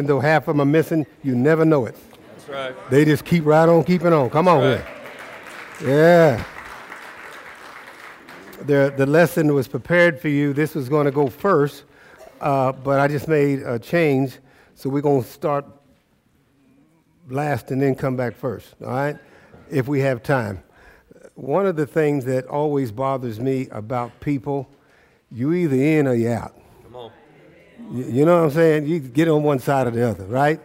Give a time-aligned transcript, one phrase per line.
[0.00, 1.94] even though half of them are missing, you never know it.
[2.32, 2.90] That's right.
[2.90, 4.30] They just keep right on keeping on.
[4.30, 4.86] Come on, here.
[5.84, 6.44] Yeah.
[8.62, 10.54] The, the lesson was prepared for you.
[10.54, 11.84] This was going to go first,
[12.40, 14.38] uh, but I just made a change.
[14.74, 15.66] So we're going to start
[17.28, 19.18] last and then come back first, all right?
[19.70, 20.62] If we have time.
[21.34, 24.66] One of the things that always bothers me about people,
[25.30, 26.54] you either in or you out.
[27.92, 28.86] You, know what I'm saying?
[28.86, 30.60] You get on one side or the other, right?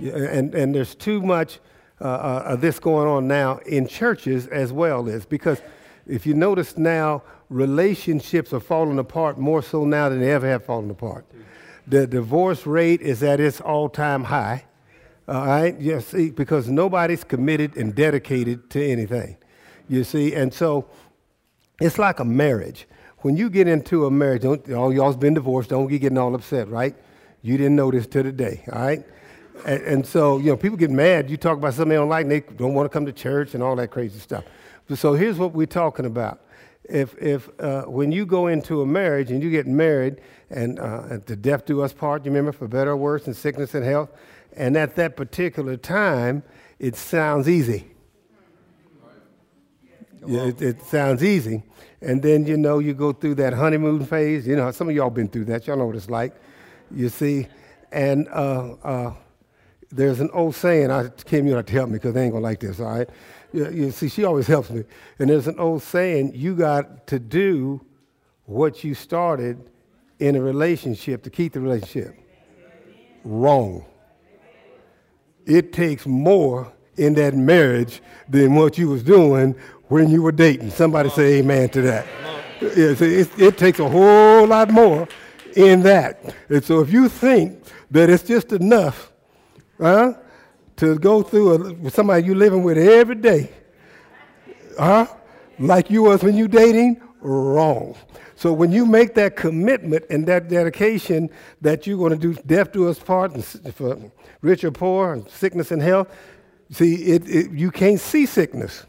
[0.00, 1.60] And, and there's too much
[2.00, 5.60] uh, uh, of this going on now in churches as well as because
[6.06, 10.64] if you notice now, relationships are falling apart more so now than they ever have
[10.64, 11.26] fallen apart.
[11.86, 14.64] The divorce rate is at its all-time high.
[15.26, 19.36] All right, you see, because nobody's committed and dedicated to anything.
[19.88, 20.86] You see, and so
[21.80, 22.86] it's like a marriage.
[23.20, 26.34] When you get into a marriage, don't, all y'all's been divorced, don't get getting all
[26.34, 26.94] upset, right?
[27.42, 29.04] You didn't know this to the day, all right?
[29.66, 31.28] And, and so, you know, people get mad.
[31.28, 33.54] You talk about something they don't like, and they don't want to come to church
[33.54, 34.44] and all that crazy stuff.
[34.94, 36.42] So here's what we're talking about.
[36.84, 41.02] If, if uh, when you go into a marriage and you get married, and, uh,
[41.10, 43.84] and to death do us part, you remember, for better or worse, in sickness and
[43.84, 44.10] health,
[44.56, 46.42] and at that particular time,
[46.78, 47.90] it sounds easy.
[50.28, 51.62] Yeah, it, it sounds easy.
[52.02, 54.46] And then, you know, you go through that honeymoon phase.
[54.46, 55.66] You know, some of y'all been through that.
[55.66, 56.34] Y'all know what it's like.
[56.90, 57.46] You see?
[57.92, 59.14] And uh, uh,
[59.90, 62.46] there's an old saying, I, you have to help me because they ain't going to
[62.46, 63.08] like this, all right?
[63.54, 64.84] You, you see, she always helps me.
[65.18, 67.80] And there's an old saying, you got to do
[68.44, 69.58] what you started
[70.18, 72.14] in a relationship to keep the relationship.
[73.24, 73.86] Wrong.
[75.46, 79.54] It takes more in that marriage than what you was doing
[79.88, 80.70] when you were dating.
[80.70, 82.06] Somebody say amen to that.
[82.60, 85.08] See, it, it takes a whole lot more
[85.54, 86.34] in that.
[86.48, 89.12] And so if you think that it's just enough
[89.80, 90.14] huh,
[90.76, 93.50] to go through a, somebody you living with every day,
[94.78, 95.06] huh,
[95.58, 97.96] like you was when you dating, wrong.
[98.36, 101.30] So when you make that commitment and that dedication
[101.60, 103.44] that you're going to do death to us part and
[103.74, 103.98] for
[104.42, 106.08] rich or poor and sickness and health,
[106.70, 108.84] see, it, it, you can't see sickness.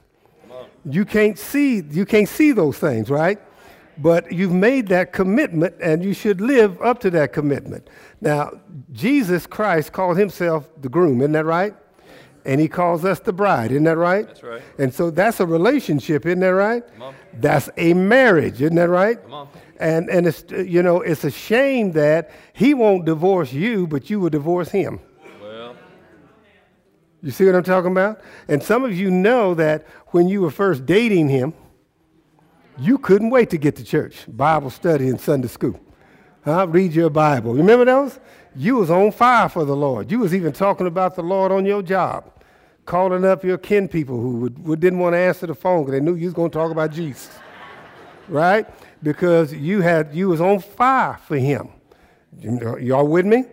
[0.85, 3.39] You can't see you can't see those things, right?
[3.97, 7.89] But you've made that commitment and you should live up to that commitment.
[8.21, 8.51] Now,
[8.93, 11.75] Jesus Christ called himself the groom, isn't that right?
[12.45, 14.25] And he calls us the bride, isn't that right?
[14.25, 14.61] That's right.
[14.77, 16.83] And so that's a relationship, isn't that right?
[17.33, 19.19] That's a marriage, isn't that right?
[19.79, 24.21] And and it's you know it's a shame that he won't divorce you, but you
[24.21, 25.01] will divorce him.
[27.21, 28.21] You see what I'm talking about?
[28.47, 31.53] And some of you know that when you were first dating him,
[32.77, 35.79] you couldn't wait to get to church, Bible study and Sunday school.
[36.45, 36.67] Huh?
[36.67, 37.53] Read your Bible.
[37.53, 38.19] Remember those?
[38.55, 40.09] You was on fire for the Lord.
[40.09, 42.31] You was even talking about the Lord on your job,
[42.85, 46.03] calling up your kin people who, would, didn't want to answer the phone because they
[46.03, 47.29] knew you was going to talk about Jesus.
[48.29, 48.65] right?
[49.03, 51.69] Because you had you was on fire for him.
[52.39, 53.43] You Y'all with me?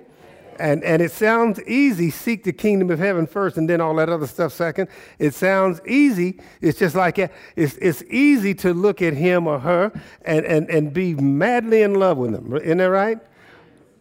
[0.59, 4.09] And, and it sounds easy, seek the kingdom of heaven first and then all that
[4.09, 4.89] other stuff second.
[5.19, 6.41] It sounds easy.
[6.61, 10.93] It's just like it's, it's easy to look at him or her and, and, and
[10.93, 12.57] be madly in love with them.
[12.57, 13.19] Isn't that right?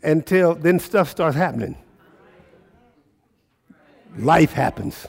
[0.03, 1.77] Until then stuff starts happening.
[4.17, 5.07] Life happens.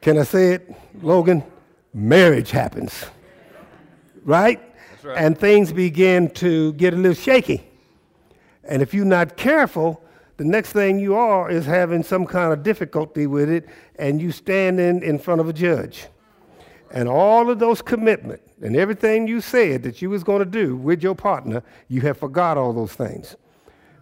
[0.00, 1.42] Can I say it, Logan?
[1.94, 3.04] Marriage happens.
[4.24, 4.60] Right?
[4.90, 5.18] That's right.
[5.18, 7.71] And things begin to get a little shaky.
[8.64, 10.02] And if you're not careful,
[10.36, 14.32] the next thing you are is having some kind of difficulty with it, and you
[14.32, 16.06] standing in front of a judge.
[16.90, 20.76] And all of those commitment and everything you said that you was going to do
[20.76, 23.36] with your partner, you have forgot all those things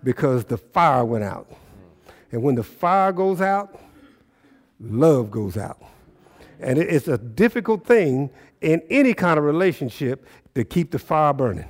[0.03, 1.51] because the fire went out.
[2.33, 3.81] And when the fire goes out,
[4.81, 5.79] love goes out.
[6.59, 11.69] And it's a difficult thing in any kind of relationship to keep the fire burning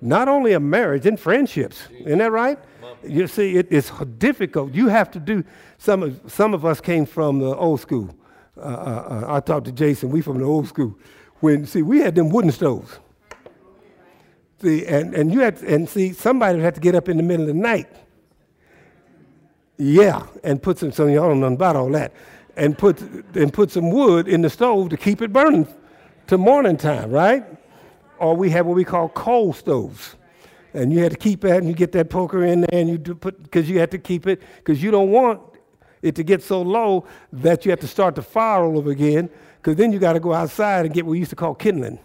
[0.00, 1.88] not only a marriage and friendships.
[2.00, 2.58] Isn't that right?
[3.02, 4.74] You see it, it's difficult.
[4.74, 5.44] You have to do
[5.78, 8.14] some of, some of us came from the old school.
[8.56, 10.98] Uh, uh, uh, i talked to jason we from the old school.
[11.36, 12.98] When see we had them wooden stoves.
[14.60, 17.22] See and, and you had and see somebody would have to get up in the
[17.22, 17.88] middle of the night.
[19.78, 22.12] Yeah and put some some y'all don't know about all that.
[22.56, 23.00] And put
[23.34, 25.66] and put some wood in the stove to keep it burning
[26.26, 27.44] to morning time right
[28.20, 30.16] or we had what we call coal stoves.
[30.72, 32.96] And you had to keep that, and you get that poker in there, and you
[32.96, 35.40] do put because you had to keep it because you don't want
[36.00, 39.28] it to get so low that you have to start the fire all over again.
[39.56, 41.98] Because then you got to go outside and get what we used to call kindling,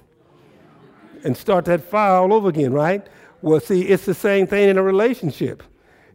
[1.24, 3.06] and start that fire all over again, right?
[3.42, 5.62] Well, see, it's the same thing in a relationship.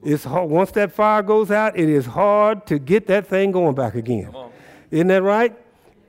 [0.02, 0.50] It's hard.
[0.50, 4.35] Once that fire goes out, it is hard to get that thing going back again.
[4.91, 5.56] Isn't that right?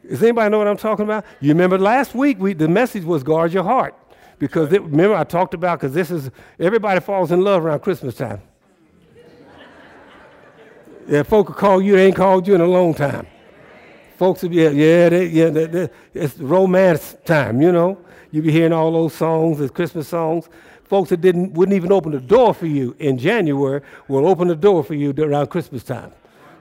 [0.08, 1.26] Does anybody know what I'm talking about?
[1.40, 3.96] You remember last week we, the message was guard your heart
[4.40, 8.16] because it, remember I talked about because this is everybody falls in love around Christmas
[8.16, 8.42] time.
[11.08, 13.28] yeah, folk will call you, they ain't called you in a long time.
[14.18, 17.98] Folks will be, yeah, they, yeah, they, they, it's romance time, you know.
[18.32, 20.48] You be hearing all those songs, the Christmas songs.
[20.86, 24.56] Folks that didn't wouldn't even open the door for you in January will open the
[24.56, 26.12] door for you around Christmas time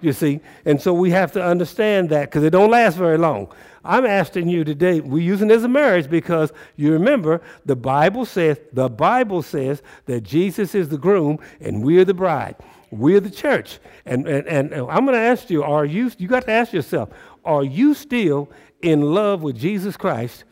[0.02, 0.40] you see.
[0.64, 3.52] And so we have to understand that because it don't last very long.
[3.84, 8.58] I'm asking you today, we're using as a marriage because you remember the Bible says,
[8.72, 12.56] the Bible says that Jesus is the groom and we're the bride.
[12.90, 13.78] We're the church.
[14.04, 17.10] And, and, and I'm going to ask you, are you, you got to ask yourself,
[17.44, 18.50] are you still
[18.82, 20.44] in love with Jesus Christ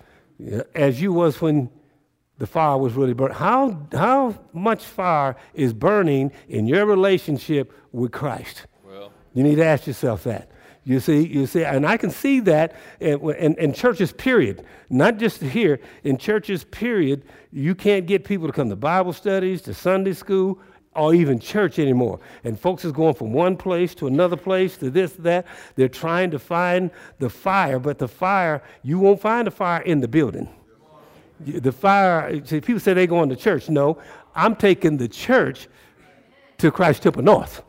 [0.75, 1.69] as you was when
[2.39, 3.37] the fire was really burning?
[3.37, 8.67] How, how much fire is burning in your relationship with Christ?
[9.39, 10.51] You need to ask yourself that.
[10.83, 14.65] You see, you see, and I can see that in, in, in, churches, period.
[14.91, 19.63] Not just here, in churches, period, you can't get people to come to Bible studies,
[19.63, 20.59] to Sunday school,
[20.97, 22.19] or even church anymore.
[22.43, 25.47] And folks is going from one place to another place to this, that.
[25.77, 26.91] They're trying to find
[27.21, 30.49] the fire, but the fire, you won't find the fire in the building.
[31.39, 33.69] The fire, see, people say they're going to church.
[33.69, 33.99] No,
[34.35, 35.69] I'm taking the church
[36.57, 37.63] to Christ Temple North.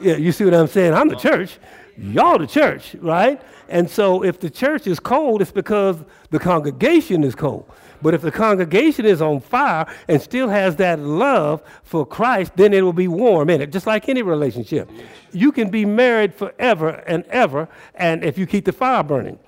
[0.00, 0.94] Yeah, you see what I'm saying?
[0.94, 1.58] I'm the church.
[1.98, 3.40] Y'all the church, right?
[3.68, 5.96] And so if the church is cold, it's because
[6.30, 7.70] the congregation is cold.
[8.02, 12.74] But if the congregation is on fire and still has that love for Christ, then
[12.74, 14.90] it will be warm in it, just like any relationship.
[15.32, 19.38] You can be married forever and ever, and if you keep the fire burning.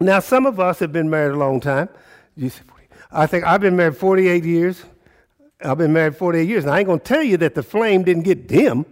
[0.00, 1.88] Now, some of us have been married a long time.
[3.10, 4.84] I think I've been married 48 years.
[5.60, 8.22] I've been married 48 years, and I ain't gonna tell you that the flame didn't
[8.22, 8.86] get dim.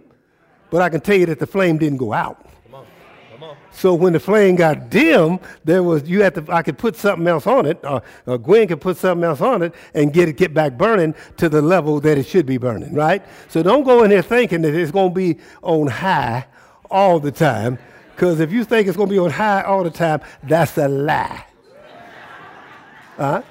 [0.73, 2.47] But I can tell you that the flame didn't go out.
[2.65, 2.85] Come on.
[3.31, 3.57] Come on.
[3.71, 7.27] So when the flame got dim, there was you had to I could put something
[7.27, 10.35] else on it, or, or Gwen could put something else on it and get it
[10.35, 13.23] get back burning to the level that it should be burning, right?
[13.49, 16.47] So don't go in there thinking that it's going to be on high
[16.89, 17.77] all the time,
[18.15, 20.87] because if you think it's going to be on high all the time, that's a
[20.87, 21.45] lie.
[23.19, 23.43] Uh,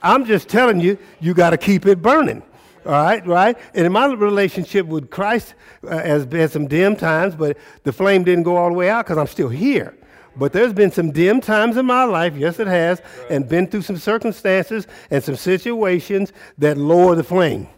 [0.00, 2.44] I'm just telling you, you got to keep it burning.
[2.90, 3.56] All right, right?
[3.72, 5.54] And in my relationship with Christ
[5.86, 9.04] uh, has been some dim times, but the flame didn't go all the way out
[9.04, 9.96] because I'm still here.
[10.34, 13.30] But there's been some dim times in my life, yes, it has, right.
[13.30, 17.68] and been through some circumstances and some situations that lower the flame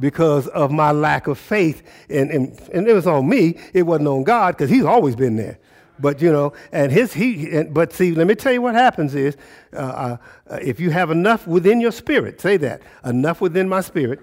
[0.00, 1.84] because of my lack of faith.
[2.10, 5.36] And, and, and it was on me, it wasn't on God because He's always been
[5.36, 5.60] there.
[6.00, 7.48] But you know, and his he.
[7.50, 9.36] And, but see, let me tell you what happens is,
[9.72, 10.16] uh,
[10.48, 14.20] uh, if you have enough within your spirit, say that enough within my spirit,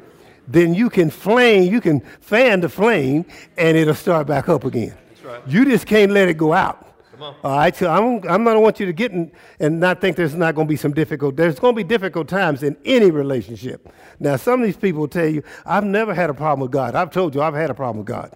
[0.47, 3.25] then you can flame, you can fan the flame,
[3.57, 4.95] and it'll start back up again.
[5.23, 5.41] Right.
[5.47, 6.81] You just can't let it go out.
[7.19, 10.17] All right, so I'm, I'm going to want you to get in and not think
[10.17, 11.35] there's not going to be some difficult.
[11.35, 13.89] There's going to be difficult times in any relationship.
[14.19, 16.93] Now, some of these people will tell you, I've never had a problem with God.
[16.93, 18.35] I've told you I've had a problem with God.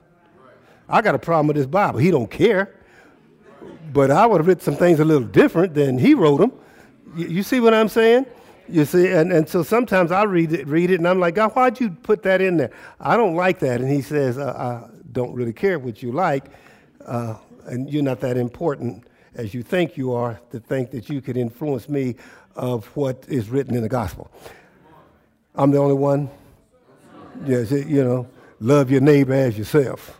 [0.87, 1.99] I got a problem with this Bible.
[1.99, 2.73] He don't care.
[3.91, 6.53] But I would have written some things a little different than he wrote them.
[7.15, 8.25] You, you see what I'm saying?
[8.69, 11.53] You see, and, and so sometimes I read it, read it, and I'm like, God,
[11.53, 12.71] why'd you put that in there?
[12.99, 13.81] I don't like that.
[13.81, 14.53] And he says, uh,
[14.85, 16.45] I don't really care what you like,
[17.05, 17.35] uh,
[17.65, 21.35] and you're not that important as you think you are to think that you could
[21.35, 22.15] influence me
[22.55, 24.29] of what is written in the gospel.
[25.55, 26.29] I'm the only one.
[27.45, 28.27] Yes, you know,
[28.59, 30.19] love your neighbor as yourself.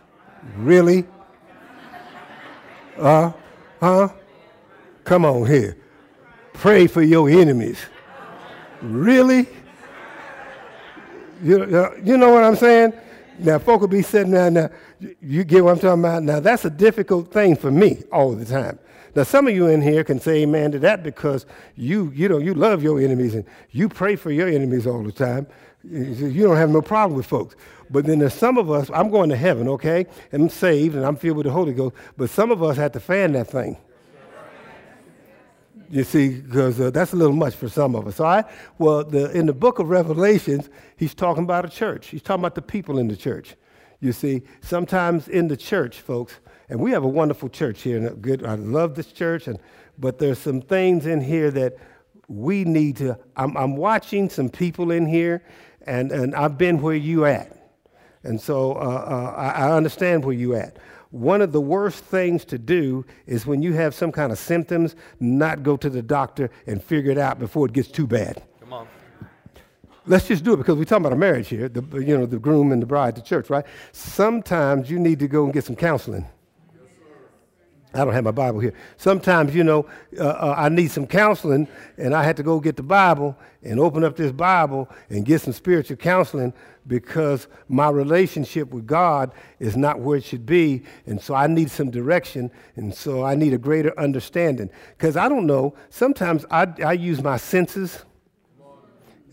[0.56, 1.06] Really?
[2.98, 3.32] Uh,
[3.80, 4.08] huh?
[5.04, 5.76] Come on here.
[6.52, 7.78] Pray for your enemies.
[8.82, 9.46] Really?
[11.42, 12.92] You, you know what I'm saying?
[13.38, 14.70] Now, folk will be sitting there, now,
[15.22, 16.22] you get what I'm talking about?
[16.22, 18.78] Now, that's a difficult thing for me all the time.
[19.14, 22.38] Now, some of you in here can say amen to that because you, you know,
[22.38, 25.46] you love your enemies and you pray for your enemies all the time.
[25.82, 27.56] You don't have no problem with folks.
[27.88, 30.06] But then there's some of us, I'm going to heaven, okay?
[30.30, 31.96] And I'm saved and I'm filled with the Holy Ghost.
[32.16, 33.78] But some of us have to fan that thing.
[35.90, 38.20] You see, because uh, that's a little much for some of us.
[38.20, 38.44] All right?
[38.78, 42.06] Well, the, in the book of Revelations, he's talking about a church.
[42.06, 43.56] He's talking about the people in the church.
[43.98, 48.22] You see, sometimes in the church, folks, and we have a wonderful church here, and
[48.22, 48.46] good.
[48.46, 49.58] I love this church, and
[49.98, 51.76] but there's some things in here that
[52.28, 53.18] we need to.
[53.36, 55.42] I'm, I'm watching some people in here,
[55.86, 57.74] and and I've been where you at,
[58.22, 60.78] and so uh, uh, I, I understand where you at
[61.10, 64.94] one of the worst things to do is when you have some kind of symptoms,
[65.18, 68.42] not go to the doctor and figure it out before it gets too bad.
[68.60, 68.88] Come on.
[70.06, 72.38] Let's just do it because we're talking about a marriage here, the, you know, the
[72.38, 73.64] groom and the bride, the church, right?
[73.92, 76.26] Sometimes you need to go and get some counseling.
[77.92, 78.72] I don't have my Bible here.
[78.98, 79.86] Sometimes, you know,
[80.18, 81.66] uh, uh, I need some counseling,
[81.98, 85.40] and I had to go get the Bible and open up this Bible and get
[85.40, 86.54] some spiritual counseling
[86.86, 90.84] because my relationship with God is not where it should be.
[91.06, 94.70] And so I need some direction, and so I need a greater understanding.
[94.96, 98.04] Because I don't know, sometimes I, I use my senses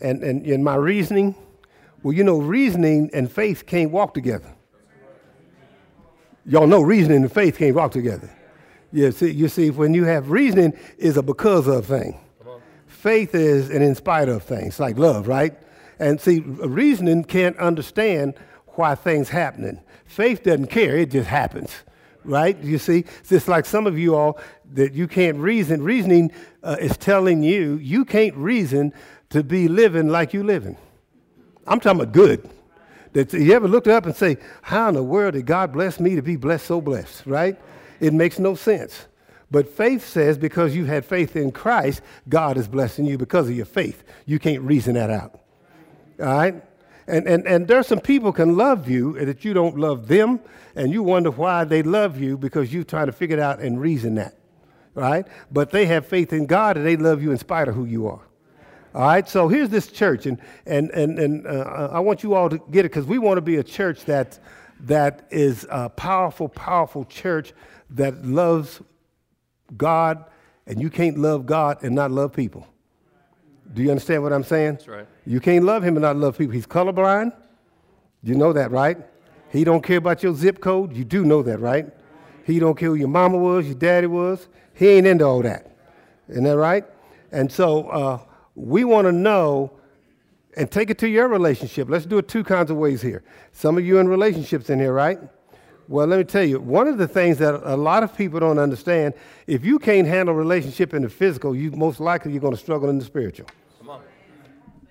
[0.00, 1.36] and, and, and my reasoning.
[2.02, 4.52] Well, you know, reasoning and faith can't walk together.
[6.44, 8.34] Y'all know reasoning and faith can't walk together.
[8.92, 12.18] You see, you see, when you have reasoning is a because of thing.
[12.86, 14.66] Faith is an in spite of thing.
[14.66, 15.56] It's like love, right?
[15.98, 18.34] And see, reasoning can't understand
[18.74, 19.80] why things happening.
[20.06, 21.70] Faith doesn't care; it just happens,
[22.24, 22.58] right?
[22.62, 24.38] You see, it's just like some of you all
[24.72, 25.82] that you can't reason.
[25.82, 28.92] Reasoning uh, is telling you you can't reason
[29.30, 30.76] to be living like you living.
[31.66, 32.48] I'm talking about good.
[33.12, 36.16] That you ever looked up and say, "How in the world did God bless me
[36.16, 37.58] to be blessed so blessed?" Right?
[38.00, 39.06] It makes no sense.
[39.50, 43.56] But faith says because you had faith in Christ, God is blessing you because of
[43.56, 44.04] your faith.
[44.26, 45.40] You can't reason that out.
[46.20, 46.62] All right?
[47.06, 50.40] And, and, and there are some people can love you that you don't love them,
[50.76, 53.80] and you wonder why they love you because you're trying to figure it out and
[53.80, 54.34] reason that.
[54.94, 55.26] Right?
[55.50, 58.08] But they have faith in God and they love you in spite of who you
[58.08, 58.20] are.
[58.94, 62.48] All right, so here's this church, and, and, and, and uh, I want you all
[62.48, 64.38] to get it because we want to be a church that,
[64.80, 67.52] that is a powerful, powerful church
[67.90, 68.80] that loves
[69.76, 70.24] God,
[70.66, 72.66] and you can't love God and not love people.
[73.72, 74.74] Do you understand what I'm saying?
[74.74, 75.06] That's right.
[75.26, 76.54] You can't love him and not love people.
[76.54, 77.32] He's colorblind.
[78.22, 78.98] You know that, right?
[79.50, 80.96] He don't care about your zip code.
[80.96, 81.86] You do know that, right?
[82.44, 84.48] He don't care who your mama was, your daddy was.
[84.74, 85.76] He ain't into all that.
[86.28, 86.84] Isn't that right?
[87.30, 88.20] And so uh,
[88.54, 89.72] we want to know
[90.56, 91.88] and take it to your relationship.
[91.88, 93.22] Let's do it two kinds of ways here.
[93.52, 95.18] Some of you in relationships in here, right?
[95.88, 98.58] Well, let me tell you, one of the things that a lot of people don't
[98.58, 99.14] understand,
[99.46, 102.90] if you can't handle relationship in the physical, you most likely you're going to struggle
[102.90, 103.48] in the spiritual.
[103.78, 104.02] Come on.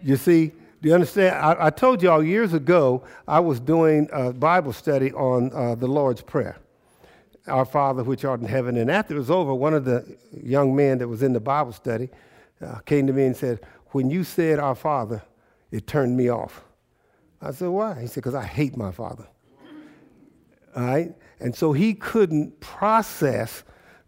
[0.02, 0.48] You see,
[0.82, 1.36] do you understand?
[1.36, 5.88] I, I told y'all years ago I was doing a Bible study on uh, the
[5.88, 6.58] Lord's Prayer,
[7.46, 8.76] Our Father which art in heaven.
[8.78, 11.74] And after it was over, one of the young men that was in the Bible
[11.74, 12.10] study
[12.60, 15.22] uh, came to me and said, "When you said Our Father,
[15.70, 16.64] it turned me off."
[17.40, 19.28] I said, "Why?" He said, "Because I hate my Father."
[20.76, 21.16] All right?
[21.40, 23.64] And so he couldn't process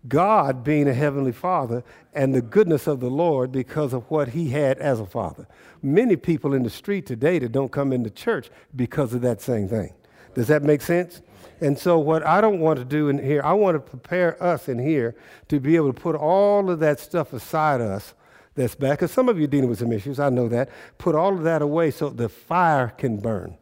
[0.07, 4.49] God being a heavenly father and the goodness of the Lord because of what he
[4.49, 5.47] had as a father.
[5.81, 9.67] Many people in the street today that don't come into church because of that same
[9.67, 9.93] thing.
[10.35, 11.21] Does that make sense?
[11.61, 14.69] And so, what I don't want to do in here, I want to prepare us
[14.69, 15.15] in here
[15.49, 18.13] to be able to put all of that stuff aside us
[18.55, 18.91] that's bad.
[18.91, 20.69] Because some of you dealing with some issues, I know that.
[20.97, 23.57] Put all of that away so the fire can burn.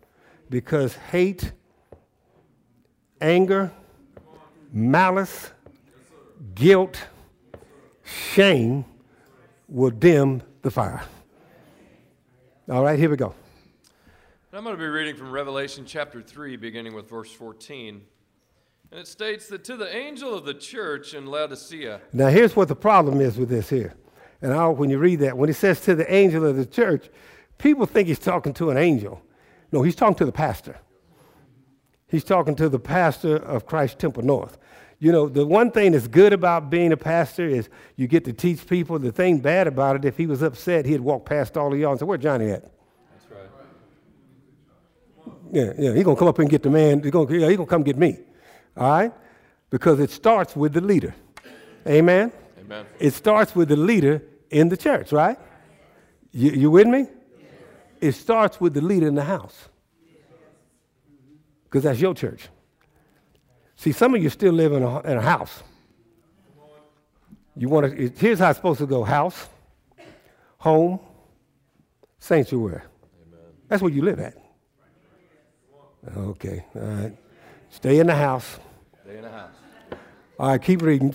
[0.49, 1.51] Because hate
[3.21, 3.71] anger,
[4.71, 5.51] malice,
[6.55, 6.99] guilt,
[8.03, 8.85] shame
[9.67, 11.03] will dim the fire.
[12.69, 13.33] All right, here we go.
[14.53, 18.01] I'm going to be reading from Revelation chapter 3, beginning with verse 14.
[18.91, 22.01] And it states that to the angel of the church in Laodicea.
[22.13, 23.93] Now, here's what the problem is with this here.
[24.41, 27.09] And I, when you read that, when he says to the angel of the church,
[27.57, 29.21] people think he's talking to an angel.
[29.71, 30.77] No, he's talking to the pastor.
[32.07, 34.57] He's talking to the pastor of Christ Temple North.
[34.99, 38.33] You know, the one thing that's good about being a pastor is you get to
[38.33, 38.97] teach people.
[38.97, 41.91] The thing bad about it, if he was upset, he'd walk past all of y'all
[41.91, 42.63] and say, Where's Johnny at?
[43.11, 45.35] That's right.
[45.51, 45.93] Yeah, yeah.
[45.93, 47.03] He's going to come up and get the man.
[47.03, 48.17] He's going yeah, he gonna come get me.
[48.75, 49.13] All right?
[49.69, 51.13] Because it starts with the leader.
[51.85, 52.31] Amen?
[52.59, 52.85] Amen.
[52.99, 55.37] It starts with the leader in the church, right?
[56.31, 57.07] You, you with me?
[58.01, 59.69] It starts with the leader in the house
[61.77, 62.49] because that's your church.
[63.75, 65.61] See, some of you still live in a, in a house.
[67.55, 69.47] You want to, here's how it's supposed to go house,
[70.57, 70.99] home,
[72.17, 72.81] sanctuary.
[72.81, 73.39] Amen.
[73.67, 74.35] That's where you live at.
[76.17, 77.15] Okay, all right.
[77.69, 78.57] Stay in the house.
[79.03, 79.51] Stay in the house.
[80.39, 81.13] All right, keep reading.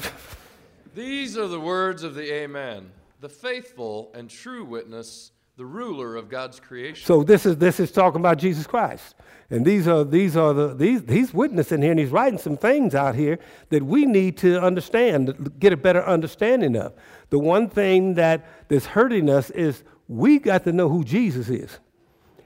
[0.94, 6.28] These are the words of the Amen, the faithful and true witness the ruler of
[6.28, 7.04] God's creation.
[7.04, 9.14] So this is this is talking about Jesus Christ.
[9.50, 12.94] And these are these are the these he's witnessing here and he's writing some things
[12.94, 16.94] out here that we need to understand, get a better understanding of.
[17.30, 21.78] The one thing that that's hurting us is we got to know who Jesus is.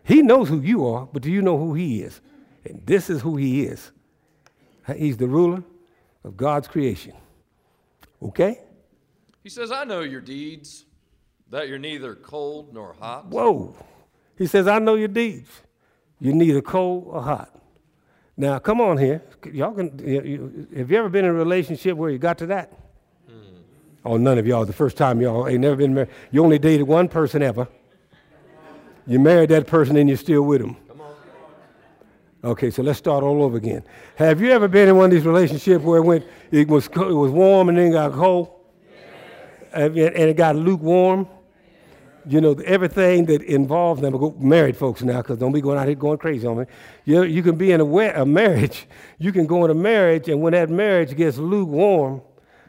[0.02, 2.20] He knows who you are, but do you know who he is?
[2.64, 3.92] And this is who he is.
[4.96, 5.64] He's the ruler
[6.24, 7.12] of God's creation.
[8.22, 8.60] Okay?
[9.42, 10.85] He says, I know your deeds
[11.50, 13.26] that you're neither cold nor hot.
[13.26, 13.76] Whoa.
[14.36, 15.50] He says, I know your deeds.
[16.20, 17.52] You're neither cold or hot.
[18.36, 19.22] Now, come on here.
[19.52, 22.46] Y'all can, you, you, have you ever been in a relationship where you got to
[22.46, 22.72] that?
[23.30, 23.62] Mm.
[24.04, 24.64] Oh, none of y'all.
[24.64, 26.10] The first time y'all ain't never been married.
[26.30, 27.66] You only dated one person ever.
[29.06, 30.76] You married that person and you're still with them.
[32.44, 33.82] Okay, so let's start all over again.
[34.16, 36.96] Have you ever been in one of these relationships where it, went, it, was, it
[36.96, 38.50] was warm and then got cold?
[39.72, 39.86] Yes.
[39.86, 41.26] And it got lukewarm?
[42.28, 45.86] You know, everything that involves them, go married folks now, because don't be going out
[45.86, 46.64] here going crazy on me.
[47.04, 48.86] You, you can be in a, a marriage,
[49.18, 52.22] you can go in a marriage, and when that marriage gets lukewarm,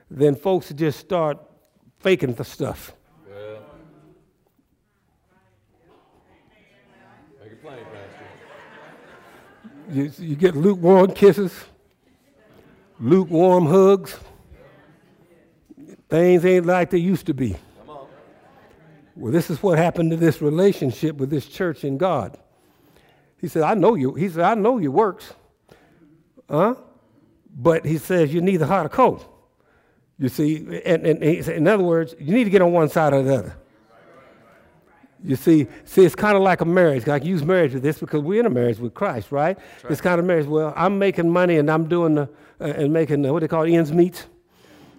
[0.10, 1.40] then folks just start
[2.00, 2.94] faking the stuff.
[3.28, 3.64] Well,
[7.42, 8.24] make it plain, Pastor.
[9.92, 11.54] You, you get lukewarm kisses,
[13.00, 14.18] lukewarm hugs.
[16.10, 17.58] Things ain't like they used to be.
[19.18, 22.38] Well, this is what happened to this relationship with this church and God.
[23.40, 24.14] He said, I know you.
[24.14, 25.34] He said, I know your works.
[26.48, 26.76] Huh?
[27.56, 29.26] But he says you need the hot or cold.
[30.20, 32.90] You see, and, and he said, in other words, you need to get on one
[32.90, 33.56] side or the other.
[35.24, 37.08] You see, see, it's kind of like a marriage.
[37.08, 39.58] I can use marriage with this because we're in a marriage with Christ, right?
[39.58, 39.92] right.
[39.92, 40.46] It's kind of marriage.
[40.46, 42.30] Well, I'm making money and I'm doing the,
[42.62, 44.28] uh, and making the, what they call ends meet.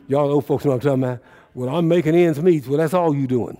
[0.08, 1.22] Y'all old folks know what I'm talking about.
[1.54, 2.66] Well, I'm making ends meet.
[2.66, 3.58] Well, that's all you doing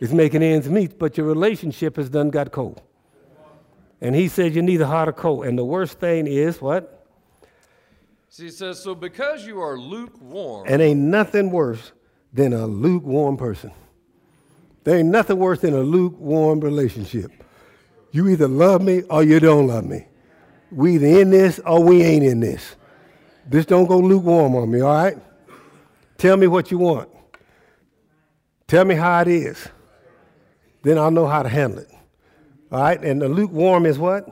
[0.00, 2.82] is making ends meet, but your relationship has done got cold.
[4.00, 5.44] And he said you need a hot or cold.
[5.44, 7.06] And the worst thing is what?
[8.30, 10.66] See, he says, so because you are lukewarm.
[10.66, 11.92] And ain't nothing worse
[12.32, 13.72] than a lukewarm person.
[14.84, 17.30] There ain't nothing worse than a lukewarm relationship.
[18.12, 20.06] You either love me or you don't love me.
[20.70, 22.76] We either in this or we ain't in this.
[23.46, 25.18] This don't go lukewarm on me, all right?
[26.16, 27.10] Tell me what you want.
[28.66, 29.68] Tell me how it is
[30.82, 31.90] then I'll know how to handle it.
[32.72, 33.02] All right?
[33.02, 34.28] And the lukewarm is what?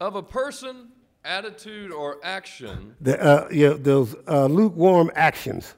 [0.00, 0.88] Of a person,
[1.24, 2.94] attitude, or action.
[3.00, 5.74] The, uh, yeah, those uh, lukewarm actions.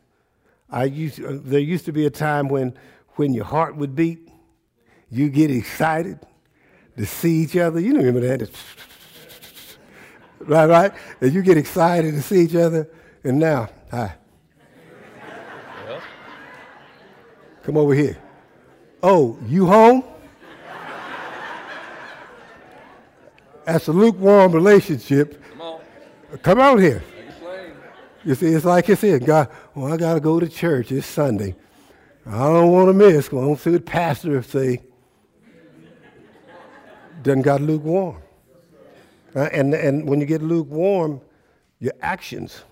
[0.71, 2.75] I used, uh, there used to be a time when,
[3.17, 4.29] when your heart would beat,
[5.11, 6.21] you get excited
[6.97, 7.81] to see each other.
[7.81, 8.51] You remember that?
[10.41, 10.93] right, right?
[11.21, 12.89] And you get excited to see each other.
[13.25, 14.15] And now, hi.
[17.63, 18.17] Come over here.
[19.03, 20.05] Oh, you home?
[23.65, 25.43] That's a lukewarm relationship.
[25.51, 25.81] Come on.
[26.43, 27.03] Come out here.
[28.25, 30.93] You see, it's like I said, God, well, I got to go to church.
[30.93, 31.55] It's Sunday.
[32.27, 33.29] I don't want to miss.
[33.29, 34.83] I don't see what pastor say.
[37.23, 38.17] Doesn't got lukewarm.
[39.35, 41.21] Uh, and, and when you get lukewarm,
[41.79, 42.63] your actions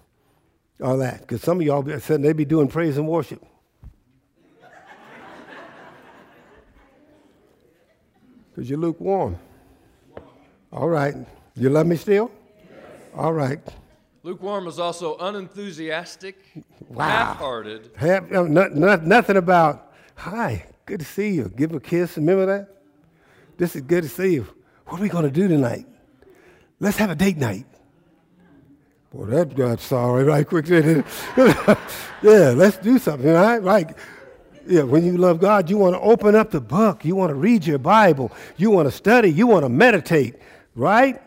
[0.82, 1.20] are that.
[1.20, 3.44] Because some of y'all said they be doing praise and worship.
[8.58, 9.38] Because you're lukewarm.
[10.72, 11.14] All right.
[11.54, 12.28] You love me still?
[13.14, 13.60] All right.
[14.24, 16.36] Lukewarm is also unenthusiastic,
[16.88, 17.08] wow.
[17.08, 17.92] half-hearted.
[17.94, 21.52] Half, uh, no, not, nothing about, hi, good to see you.
[21.54, 22.16] Give a kiss.
[22.16, 22.82] Remember that?
[23.58, 24.48] This is good to see you.
[24.86, 25.86] What are we going to do tonight?
[26.80, 27.66] Let's have a date night.
[29.14, 30.66] Boy, that got sorry right quick.
[30.66, 31.76] yeah,
[32.56, 33.62] let's do something, right?
[33.62, 33.94] Right.
[34.68, 37.02] Yeah, when you love God, you want to open up the book.
[37.02, 38.30] You want to read your Bible.
[38.58, 39.30] You want to study.
[39.32, 40.34] You want to meditate,
[40.74, 41.22] right?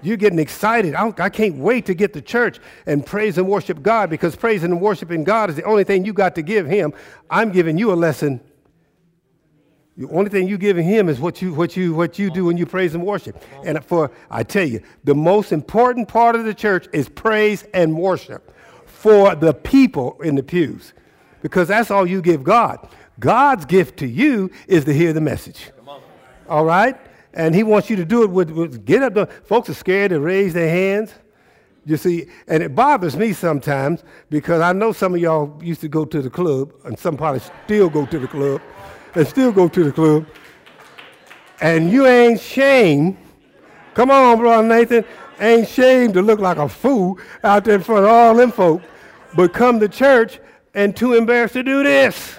[0.00, 0.94] You're getting excited.
[0.94, 4.70] I, I, can't wait to get to church and praise and worship God because praising
[4.70, 6.92] and worshiping God is the only thing you got to give Him.
[7.28, 8.40] I'm giving you a lesson.
[9.96, 12.56] The only thing you giving Him is what you, what you, what you do when
[12.56, 13.42] you praise and worship.
[13.64, 17.96] And for, I tell you, the most important part of the church is praise and
[17.96, 18.54] worship
[18.86, 20.92] for the people in the pews
[21.44, 22.88] because that's all you give God.
[23.20, 25.70] God's gift to you is to hear the message.
[26.48, 26.96] All right?
[27.34, 29.12] And he wants you to do it with, with get up.
[29.12, 31.12] The, folks are scared to raise their hands.
[31.84, 35.88] You see, and it bothers me sometimes because I know some of y'all used to
[35.88, 38.62] go to the club, and some probably still go to the club,
[39.14, 40.26] and still go to the club,
[41.60, 43.18] and you ain't shame.
[43.92, 45.04] Come on, brother Nathan,
[45.38, 48.80] ain't shame to look like a fool out there in front of all them folk,
[49.36, 50.40] but come to church
[50.74, 52.38] and too embarrassed to do this.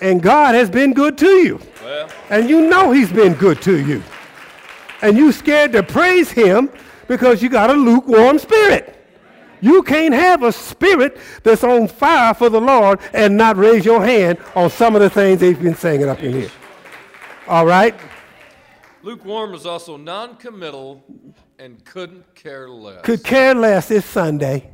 [0.00, 1.60] And God has been good to you.
[1.82, 2.08] Well.
[2.30, 4.02] And you know He's been good to you.
[5.02, 6.70] And you scared to praise Him
[7.08, 8.94] because you got a lukewarm spirit.
[9.60, 14.04] You can't have a spirit that's on fire for the Lord and not raise your
[14.04, 16.50] hand on some of the things they've been singing up in here.
[17.48, 17.94] All right?
[19.02, 21.02] Lukewarm is also non committal
[21.58, 23.02] and couldn't care less.
[23.04, 24.73] Could care less this Sunday.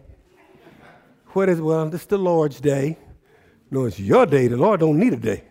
[1.33, 2.99] What is, well, this is the Lord's day.
[3.71, 4.49] No, it's your day.
[4.49, 5.45] The Lord don't need a day.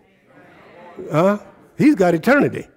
[1.12, 1.40] Huh?
[1.78, 2.68] He's got eternity.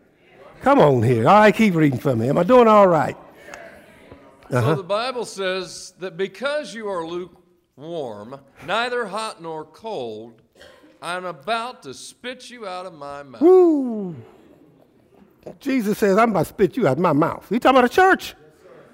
[0.60, 1.28] Come on here.
[1.28, 2.28] All right, keep reading for me.
[2.28, 3.16] Am I doing all right?
[4.50, 4.60] Uh-huh.
[4.60, 10.40] So the Bible says that because you are lukewarm, neither hot nor cold,
[11.00, 13.40] I'm about to spit you out of my mouth.
[13.40, 14.14] Woo.
[15.58, 17.44] Jesus says, I'm about to spit you out of my mouth.
[17.48, 18.36] He's talking about a church.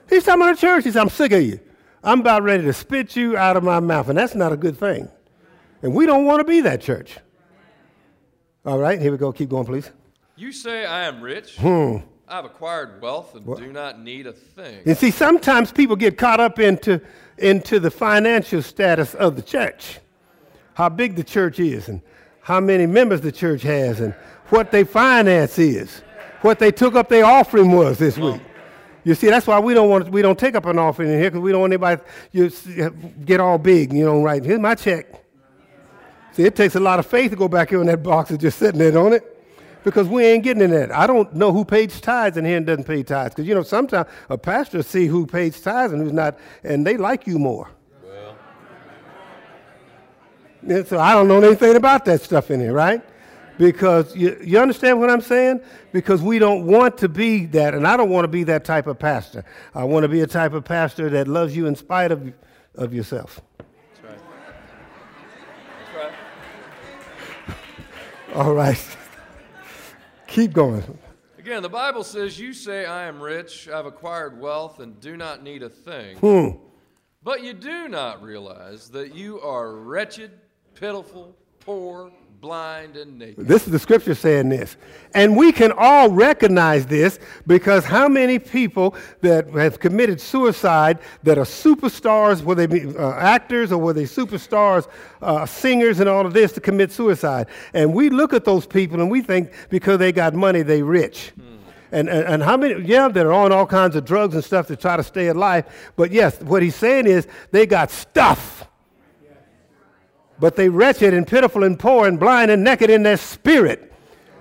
[0.08, 0.84] He's talking about a church.
[0.84, 1.60] He says, I'm sick of you.
[2.02, 4.08] I'm about ready to spit you out of my mouth.
[4.08, 5.08] And that's not a good thing.
[5.82, 7.18] And we don't want to be that church.
[8.64, 9.32] All right, here we go.
[9.32, 9.90] Keep going, please.
[10.36, 11.56] You say, I am rich.
[11.56, 11.98] Hmm.
[12.28, 14.82] I've acquired wealth and do not need a thing.
[14.84, 17.00] And see, sometimes people get caught up into,
[17.38, 19.98] into the financial status of the church,
[20.74, 22.02] how big the church is, and
[22.42, 24.12] how many members the church has, and
[24.50, 26.02] what their finance is,
[26.42, 28.42] what they took up their offering was this week.
[29.08, 31.30] You see, that's why we don't want we don't take up an offering in here
[31.30, 32.52] because we don't want anybody you
[33.24, 33.90] get all big.
[33.90, 34.44] You know, right?
[34.44, 35.06] Here's my check.
[36.32, 38.38] See, it takes a lot of faith to go back here in that box and
[38.38, 39.24] just sitting there on it
[39.82, 40.94] because we ain't getting in that.
[40.94, 43.62] I don't know who pays tithes in here and doesn't pay tithes because, you know,
[43.62, 47.70] sometimes a pastor see who pays tithes and who's not, and they like you more.
[48.04, 48.36] Well.
[50.68, 53.02] And so I don't know anything about that stuff in here, right?
[53.58, 55.60] Because you, you understand what I'm saying?
[55.92, 58.86] Because we don't want to be that, and I don't want to be that type
[58.86, 59.44] of pastor.
[59.74, 62.32] I want to be a type of pastor that loves you in spite of,
[62.76, 63.40] of yourself.
[63.58, 64.18] That's right.
[65.96, 66.12] That's
[67.48, 68.36] right.
[68.36, 68.96] All right.
[70.28, 70.98] Keep going.
[71.38, 75.42] Again, the Bible says, You say, I am rich, I've acquired wealth, and do not
[75.42, 76.16] need a thing.
[76.18, 76.58] Hmm.
[77.24, 80.30] But you do not realize that you are wretched,
[80.74, 83.48] pitiful, poor, blind, and naked.
[83.48, 84.76] This is the scripture saying this.
[85.14, 91.36] And we can all recognize this because how many people that have committed suicide that
[91.36, 94.88] are superstars, whether they be uh, actors or were they superstars,
[95.20, 97.48] uh, singers, and all of this to commit suicide?
[97.74, 101.32] And we look at those people and we think because they got money, they rich.
[101.34, 101.56] Hmm.
[101.90, 104.76] And, and, and, how many, yeah, they're on all kinds of drugs and stuff to
[104.76, 105.64] try to stay alive.
[105.96, 108.68] But yes, what he's saying is they got stuff
[110.38, 113.92] but they wretched and pitiful and poor and blind and naked in their spirit.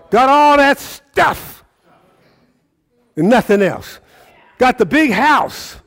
[0.09, 1.63] Got all that stuff
[3.15, 3.99] and nothing else.
[4.57, 5.77] Got the big house,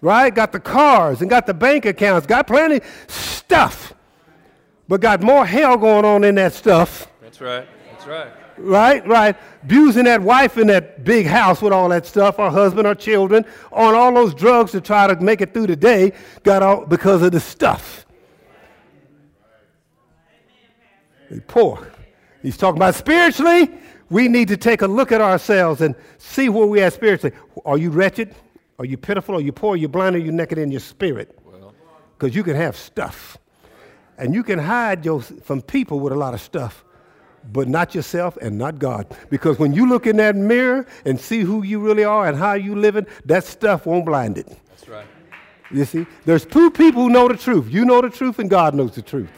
[0.00, 0.34] right?
[0.34, 2.26] Got the cars and got the bank accounts.
[2.26, 3.92] Got plenty stuff,
[4.88, 7.08] but got more hell going on in that stuff.
[7.22, 7.66] That's right.
[7.90, 8.32] That's right.
[8.56, 9.36] Right, right.
[9.64, 13.44] Abusing that wife in that big house with all that stuff, her husband, her children,
[13.72, 16.12] on all those drugs to try to make it through the day,
[16.44, 18.03] got all because of the stuff.
[21.46, 21.90] Poor.
[22.42, 23.70] He's talking about spiritually.
[24.10, 27.34] We need to take a look at ourselves and see where we are spiritually.
[27.64, 28.34] Are you wretched?
[28.78, 29.36] Are you pitiful?
[29.36, 29.74] Are you poor?
[29.74, 30.16] Are you blind?
[30.16, 31.38] Are you naked in your spirit?
[32.16, 33.38] Because you can have stuff.
[34.18, 36.84] And you can hide your, from people with a lot of stuff,
[37.52, 39.06] but not yourself and not God.
[39.30, 42.54] Because when you look in that mirror and see who you really are and how
[42.54, 44.46] you living, that stuff won't blind it.
[44.68, 45.06] That's right.
[45.70, 47.66] You see, there's two people who know the truth.
[47.68, 49.30] You know the truth, and God knows the truth.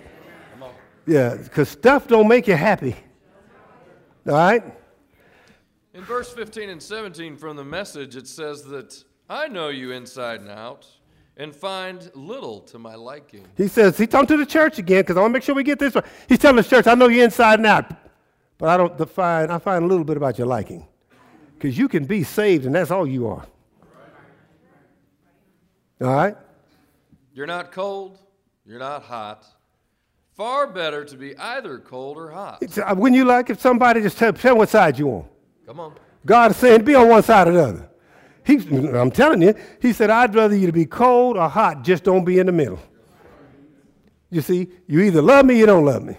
[1.07, 2.97] Yeah, because stuff don't make you happy.
[4.27, 4.63] All right?
[5.95, 10.41] In verse 15 and 17 from the message, it says that I know you inside
[10.41, 10.87] and out
[11.37, 13.47] and find little to my liking.
[13.57, 15.63] He says, he's talking to the church again because I want to make sure we
[15.63, 16.05] get this right.
[16.29, 17.93] He's telling the church, I know you inside and out,
[18.59, 20.87] but I don't define, I find a little bit about your liking.
[21.55, 23.47] Because you can be saved and that's all you are.
[26.03, 26.37] All right?
[27.33, 28.19] You're not cold,
[28.67, 29.47] you're not hot,
[30.37, 32.63] Far better to be either cold or hot.
[32.79, 35.25] Uh, when you like, if somebody just tell, tell what side you on.
[35.67, 35.95] Come on.
[36.27, 37.91] God is saying, be on one side or the other.
[38.45, 38.57] He,
[38.95, 42.25] I'm telling you, he said, I'd rather you to be cold or hot, just don't
[42.25, 42.79] be in the middle.
[44.31, 46.19] You see, you either love me or you don't love me.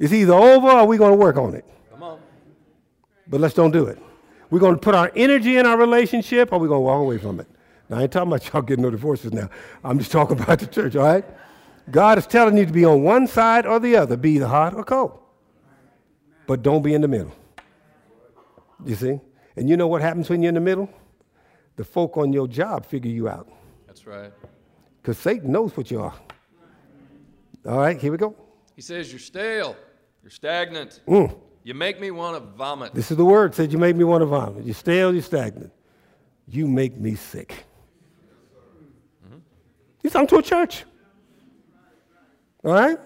[0.00, 1.64] It's either over or we're going to work on it.
[1.92, 2.20] Come on.
[3.28, 3.98] But let's don't do it.
[4.50, 7.18] We're going to put our energy in our relationship or we're going to walk away
[7.18, 7.46] from it.
[7.88, 9.48] Now, I ain't talking about y'all getting no divorces now.
[9.84, 11.24] I'm just talking about the church, all right?
[11.90, 14.74] God is telling you to be on one side or the other, be either hot
[14.74, 15.18] or cold.
[16.46, 17.32] But don't be in the middle.
[18.84, 19.20] You see?
[19.56, 20.88] And you know what happens when you're in the middle?
[21.76, 23.48] The folk on your job figure you out.
[23.86, 24.32] That's right.
[25.00, 26.14] Because Satan knows what you are.
[27.66, 28.34] All right, here we go.
[28.74, 29.76] He says, You're stale.
[30.22, 31.00] You're stagnant.
[31.06, 31.36] Mm.
[31.62, 32.94] You make me want to vomit.
[32.94, 33.54] This is the word.
[33.54, 34.64] Said you make me want to vomit.
[34.64, 35.72] You're stale, you're stagnant.
[36.48, 37.64] You make me sick.
[39.26, 39.38] Mm-hmm.
[40.02, 40.84] He's talking to a church.
[42.66, 42.98] All right?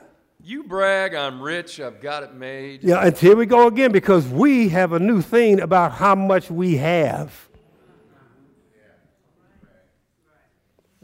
[0.43, 2.83] You brag, I'm rich, I've got it made.
[2.83, 6.51] Yeah, and here we go again because we have a new thing about how much
[6.51, 7.49] we have.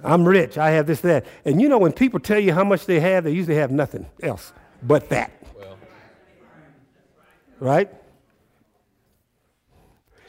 [0.03, 1.27] I'm rich, I have this, that.
[1.45, 4.07] And you know, when people tell you how much they have, they usually have nothing
[4.23, 5.33] else but that.
[5.55, 5.77] Well.
[7.61, 7.91] Right?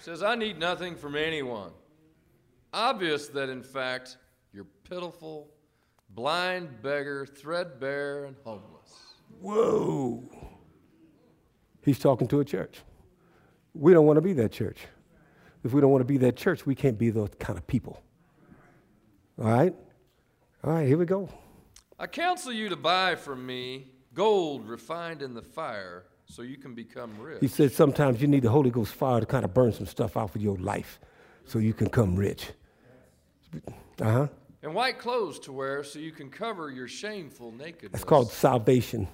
[0.01, 1.71] says, I need nothing from anyone.
[2.73, 4.17] Obvious that, in fact,
[4.53, 5.49] you're pitiful,
[6.17, 8.91] blind beggar, threadbare, and homeless.
[9.39, 10.23] Whoa.
[11.83, 12.79] He's talking to a church.
[13.75, 14.79] We don't want to be that church.
[15.63, 18.01] If we don't want to be that church, we can't be those kind of people.
[19.39, 19.75] All right?
[20.63, 21.29] All right, here we go.
[21.99, 26.73] I counsel you to buy from me gold refined in the fire so you can
[26.73, 27.41] become rich.
[27.41, 30.17] He said sometimes you need the Holy Ghost fire to kind of burn some stuff
[30.17, 30.99] off of your life
[31.45, 32.49] so you can come rich.
[34.01, 34.27] Uh huh.
[34.63, 38.01] And white clothes to wear so you can cover your shameful nakedness.
[38.01, 39.07] It's called salvation.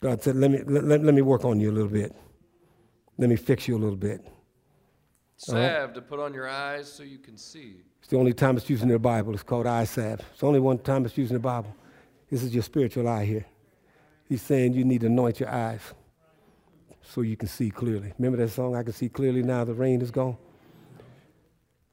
[0.00, 2.14] God said, let me, let, let, me work on you a little bit.
[3.18, 4.26] Let me fix you a little bit.
[5.36, 7.76] Salve to put on your eyes so you can see.
[7.98, 9.34] It's the only time it's used in the Bible.
[9.34, 10.20] It's called eye salve.
[10.32, 11.74] It's only one time it's used in the Bible.
[12.30, 13.44] This is your spiritual eye here.
[14.28, 15.80] He's saying you need to anoint your eyes
[17.02, 18.12] so you can see clearly.
[18.18, 20.36] Remember that song, I Can See Clearly Now the Rain is Gone?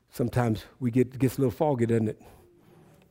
[0.10, 2.22] Sometimes we get it gets a little foggy, doesn't it?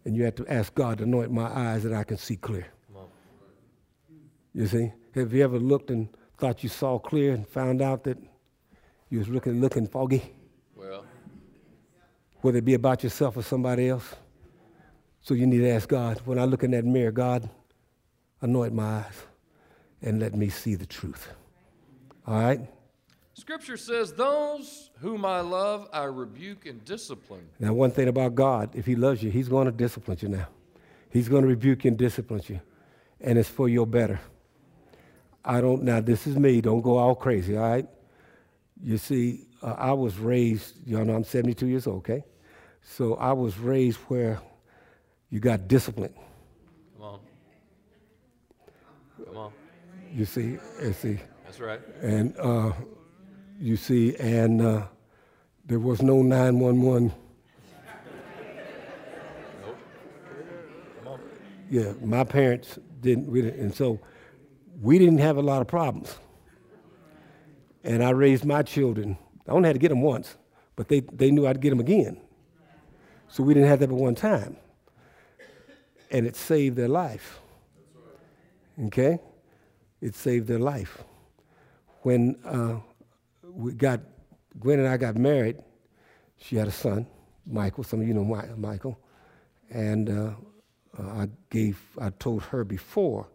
[0.04, 2.66] And you have to ask God to anoint my eyes that I can see clear.
[4.54, 4.92] You see?
[5.14, 8.18] Have you ever looked and thought you saw clear and found out that
[9.11, 10.22] you was looking looking foggy?
[10.74, 11.04] Well,
[12.40, 14.14] Whether it be about yourself or somebody else.
[15.20, 17.48] So you need to ask God, when I look in that mirror, God,
[18.40, 19.26] anoint my eyes
[20.02, 21.28] and let me see the truth.
[22.26, 22.61] All right?
[23.37, 27.46] Scripture says, Those whom I love, I rebuke and discipline.
[27.61, 30.49] Now, one thing about God, if He loves you, He's going to discipline you now.
[31.11, 32.61] He's going to rebuke and discipline you.
[33.20, 34.18] And it's for your better.
[35.44, 36.62] I don't, now, this is me.
[36.62, 37.87] Don't go all crazy, all right?
[38.83, 42.25] You see, uh, I was raised, y'all know I'm 72 years old, okay?
[42.81, 44.40] So I was raised where
[45.29, 46.14] you got discipline.
[46.96, 47.20] Come on.
[49.27, 49.53] Come on.
[50.11, 51.81] You see, and see, That's right.
[52.01, 52.72] and uh,
[53.59, 54.83] you see, and uh,
[55.64, 57.12] there was no 911.
[61.05, 61.21] Nope.
[61.71, 64.01] Yeah, my parents didn't, we didn't, and so
[64.81, 66.16] we didn't have a lot of problems.
[67.85, 69.16] And I raised my children.
[69.49, 70.37] I only had to get them once,
[70.75, 72.21] but they, they knew I'd get them again.
[73.29, 74.57] So we didn't have that but one time.
[76.11, 77.40] And it saved their life.
[78.87, 79.19] Okay?
[80.01, 81.03] It saved their life.
[82.03, 82.77] When uh,
[83.57, 84.01] we got,
[84.61, 85.59] Gwen and I got married,
[86.38, 87.07] she had a son,
[87.47, 87.85] Michael.
[87.85, 88.99] Some of you know Mi- Michael.
[89.71, 90.33] And uh,
[90.99, 93.29] uh, I gave, I told her before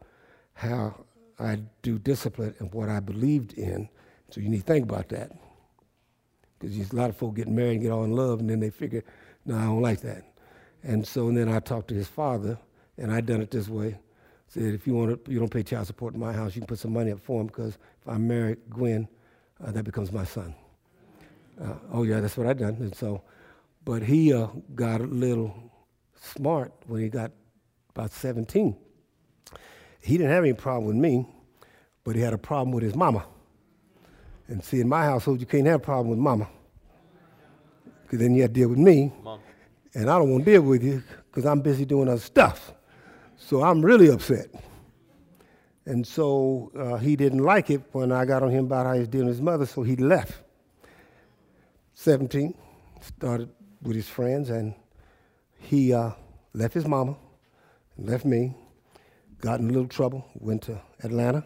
[0.53, 1.05] how
[1.39, 3.89] I do discipline and what I believed in.
[4.29, 5.31] So you need to think about that.
[6.59, 8.69] Because a lot of folk get married and get all in love, and then they
[8.69, 9.03] figure,
[9.45, 10.23] no, I don't like that.
[10.83, 12.57] And so and then I talked to his father,
[12.97, 13.97] and I done it this way.
[14.47, 16.67] Said, if you want to, you don't pay child support in my house, you can
[16.67, 19.07] put some money up for him because if I marry Gwen,
[19.63, 20.53] uh, that becomes my son.
[21.61, 22.75] Uh, oh yeah, that's what I done.
[22.79, 23.21] And so,
[23.85, 25.53] but he uh, got a little
[26.19, 27.31] smart when he got
[27.95, 28.75] about 17.
[30.01, 31.25] He didn't have any problem with me,
[32.03, 33.25] but he had a problem with his mama.
[34.47, 36.47] And see, in my household, you can't have a problem with mama.
[38.03, 39.11] Because then you have to deal with me.
[39.25, 39.39] On.
[39.93, 42.73] And I don't want to deal with you because I'm busy doing other stuff.
[43.37, 44.47] So I'm really upset.
[45.85, 48.99] And so uh, he didn't like it when I got on him about how he
[48.99, 50.33] was dealing with his mother, so he left.
[51.95, 52.53] 17,
[53.01, 53.49] started
[53.81, 54.73] with his friends, and
[55.57, 56.11] he uh,
[56.53, 57.15] left his mama,
[57.97, 58.55] left me,
[59.39, 61.43] got in a little trouble, went to Atlanta,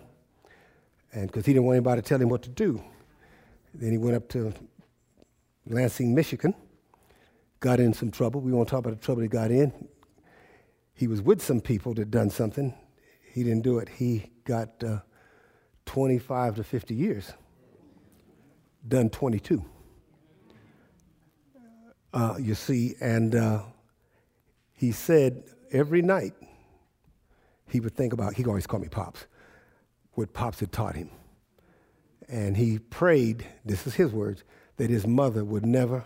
[1.13, 2.81] and because he didn't want anybody to tell him what to do.
[3.73, 4.53] Then he went up to
[5.67, 6.53] Lansing, Michigan,
[7.59, 8.41] got in some trouble.
[8.41, 9.73] We won't talk about the trouble he got in.
[10.93, 12.73] He was with some people that done something.
[13.35, 13.89] He didn't do it.
[13.89, 14.99] He got uh,
[15.87, 17.33] 25 to 50 years.
[18.87, 19.61] Done 22.
[22.13, 23.59] Uh, you see, and uh,
[24.71, 25.43] he said
[25.73, 26.33] every night
[27.67, 29.25] he would think about, he always called me Pops,
[30.13, 31.09] what Pops had taught him.
[32.29, 34.45] And he prayed, this is his words,
[34.77, 36.05] that his mother would never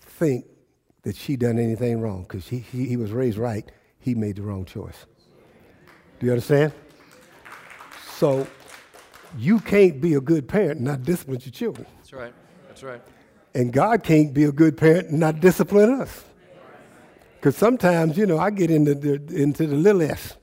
[0.00, 0.46] think
[1.02, 3.70] that she done anything wrong because he, he, he was raised right.
[3.98, 5.04] He made the wrong choice.
[6.18, 6.72] Do you understand?
[8.16, 8.46] So
[9.36, 11.86] you can't be a good parent and not discipline your children.
[11.98, 12.34] That's right.
[12.66, 13.02] That's right.
[13.54, 16.24] And God can't be a good parent and not discipline us.
[17.36, 20.36] Because sometimes, you know, I get into the, into the little s.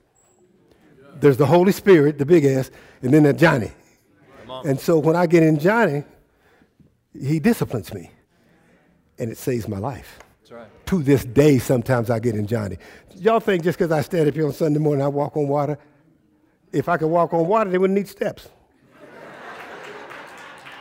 [1.19, 3.71] There's the Holy Spirit, the big S, and then there's Johnny.
[4.63, 6.03] And so when I get in Johnny,
[7.13, 8.11] he disciplines me.
[9.17, 10.19] And it saves my life.
[10.87, 12.77] To this day, sometimes I get in Johnny.
[13.15, 15.79] Y'all think just because I stand up here on Sunday morning, I walk on water?
[16.71, 18.49] If I could walk on water, they wouldn't need steps.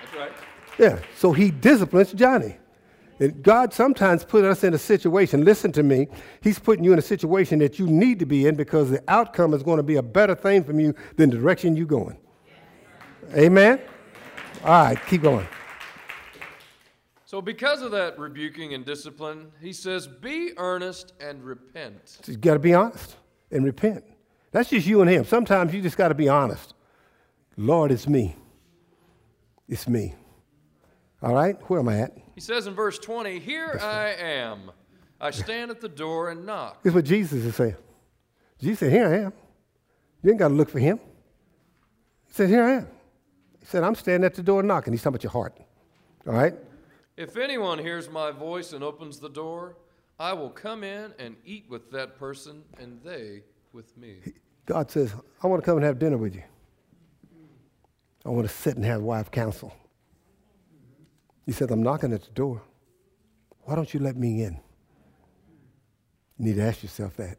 [0.02, 0.32] That's right.
[0.78, 2.56] Yeah, so he disciplines Johnny.
[3.20, 6.08] And God sometimes put us in a situation, listen to me,
[6.42, 9.54] he's putting you in a situation that you need to be in because the outcome
[9.54, 12.18] is going to be a better thing from you than the direction you're going.
[13.36, 13.80] Amen?
[14.64, 15.46] All right, keep going.
[17.34, 22.20] So, because of that rebuking and discipline, he says, Be earnest and repent.
[22.22, 23.16] So you got to be honest
[23.50, 24.04] and repent.
[24.52, 25.24] That's just you and him.
[25.24, 26.74] Sometimes you just got to be honest.
[27.56, 28.36] Lord, it's me.
[29.68, 30.14] It's me.
[31.24, 31.56] All right?
[31.68, 32.16] Where am I at?
[32.36, 34.70] He says in verse 20, Here I am.
[35.20, 36.84] I stand at the door and knock.
[36.84, 37.74] This is what Jesus is saying.
[38.60, 39.32] Jesus said, Here I am.
[40.22, 41.00] You ain't got to look for him.
[42.28, 42.86] He said, Here I am.
[43.58, 44.92] He said, I'm standing at the door knocking.
[44.92, 45.58] He's talking about your heart.
[46.28, 46.54] All right?
[47.16, 49.76] If anyone hears my voice and opens the door,
[50.18, 54.16] I will come in and eat with that person, and they with me.
[54.66, 56.42] God says, I want to come and have dinner with you.
[58.24, 59.74] I want to sit and have wife counsel.
[61.44, 62.62] He said, I'm knocking at the door.
[63.62, 64.58] Why don't you let me in?
[66.38, 67.38] You need to ask yourself that.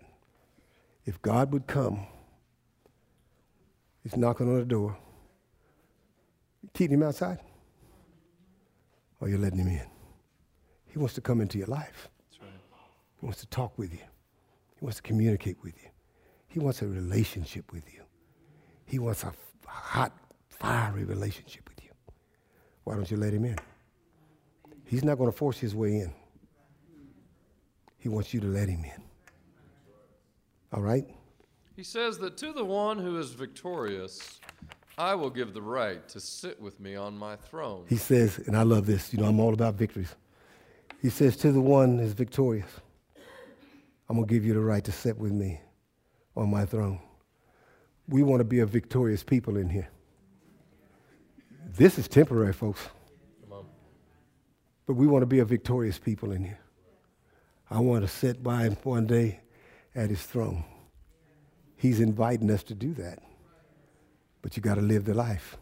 [1.05, 2.05] If God would come,
[4.03, 4.95] He's knocking on the door,
[6.75, 7.39] keep him outside,
[9.19, 9.85] or you're letting him in.
[10.85, 12.09] He wants to come into your life.
[12.41, 12.49] Right.
[13.19, 13.99] He wants to talk with you.
[14.79, 15.89] He wants to communicate with you.
[16.47, 18.01] He wants a relationship with you.
[18.85, 19.33] He wants a
[19.65, 20.13] hot,
[20.47, 21.91] fiery relationship with you.
[22.83, 23.57] Why don't you let him in?
[24.85, 26.13] He's not going to force his way in.
[27.97, 29.03] He wants you to let him in.
[30.71, 31.05] All right?
[31.75, 34.39] He says that to the one who is victorious,
[34.97, 37.85] I will give the right to sit with me on my throne.
[37.89, 40.15] He says, and I love this, you know, I'm all about victories.
[41.01, 42.69] He says, to the one is victorious,
[44.09, 45.59] I'm going to give you the right to sit with me
[46.35, 46.99] on my throne.
[48.07, 49.89] We want to be a victorious people in here.
[51.77, 52.87] This is temporary, folks.
[54.87, 56.59] But we want to be a victorious people in here.
[57.69, 59.39] I want to sit by him one day
[59.95, 60.63] at his throne.
[61.75, 63.19] He's inviting us to do that.
[64.45, 65.57] But you got to live the life.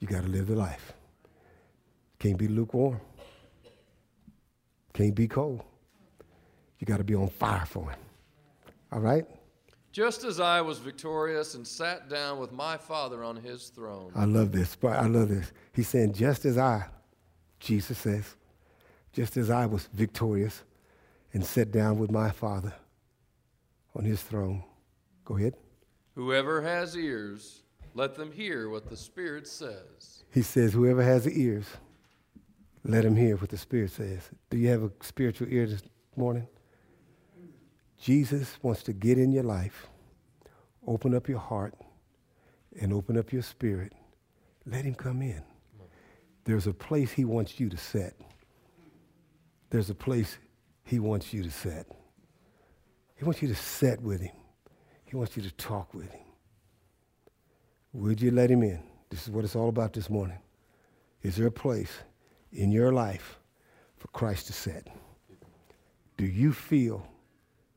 [0.00, 0.92] You got to live the life.
[2.18, 3.00] Can't be lukewarm.
[4.92, 5.62] Can't be cold.
[6.80, 7.98] You got to be on fire for him.
[8.90, 9.24] All right?
[9.92, 14.10] Just as I was victorious and sat down with my Father on his throne.
[14.16, 14.76] I love this.
[14.82, 15.52] I love this.
[15.72, 16.86] He's saying, just as I
[17.60, 18.34] Jesus says,
[19.12, 20.64] just as I was victorious
[21.32, 22.74] and sat down with my Father
[23.94, 24.64] on his throne.
[25.24, 25.54] Go ahead.
[26.14, 27.62] Whoever has ears,
[27.94, 30.24] let them hear what the Spirit says.
[30.32, 31.66] He says, Whoever has ears,
[32.84, 34.30] let him hear what the Spirit says.
[34.50, 35.82] Do you have a spiritual ear this
[36.16, 36.46] morning?
[37.98, 39.86] Jesus wants to get in your life,
[40.86, 41.74] open up your heart,
[42.78, 43.92] and open up your spirit.
[44.66, 45.42] Let him come in.
[46.44, 48.14] There's a place he wants you to set.
[49.70, 50.36] There's a place
[50.84, 51.86] he wants you to set.
[53.16, 54.36] He wants you to set with him.
[55.14, 56.24] He wants you to talk with him.
[57.92, 58.82] Would you let him in?
[59.10, 60.40] This is what it's all about this morning.
[61.22, 61.92] Is there a place
[62.52, 63.38] in your life
[63.96, 64.88] for Christ to set?
[66.16, 67.06] Do you feel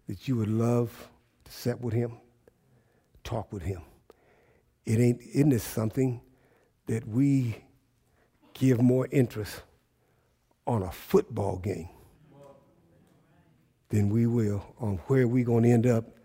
[0.08, 1.12] that you would love
[1.46, 2.18] to set with him?
[3.24, 3.84] Talk with him.
[4.88, 6.22] It ain't, isn't this something
[6.88, 7.64] that we
[8.56, 9.62] give more interest
[10.66, 11.90] on a football game
[13.90, 16.17] than we will on where we're going to end up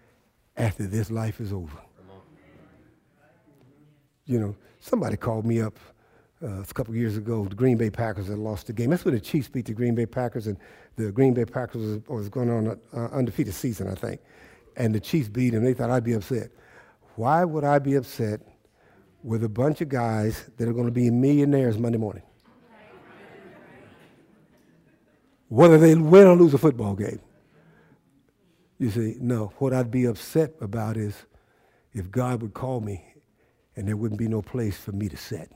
[0.57, 1.79] after this life is over.
[4.25, 5.79] You know, somebody called me up
[6.43, 7.45] uh, a couple years ago.
[7.45, 8.91] The Green Bay Packers had lost the game.
[8.91, 10.57] That's when the Chiefs beat the Green Bay Packers, and
[10.97, 14.21] the Green Bay Packers was, was going on an uh, undefeated season, I think.
[14.77, 15.65] And the Chiefs beat them.
[15.65, 16.51] They thought I'd be upset.
[17.17, 18.41] Why would I be upset
[19.23, 22.23] with a bunch of guys that are going to be millionaires Monday morning.
[25.49, 27.21] Whether they win or lose a football game.
[28.83, 31.15] You see, no, what I'd be upset about is
[31.93, 33.05] if God would call me
[33.77, 35.53] and there wouldn't be no place for me to sit.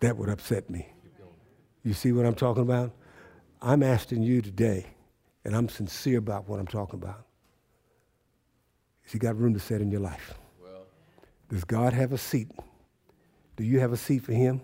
[0.00, 0.88] That would upset me.
[1.84, 2.90] You see what I'm talking about?
[3.62, 4.86] I'm asking you today,
[5.44, 7.24] and I'm sincere about what I'm talking about.
[9.06, 10.34] Is you got room to sit in your life?
[10.60, 10.82] Well.
[11.48, 12.50] Does God have a seat?
[13.56, 14.62] Do you have a seat for him?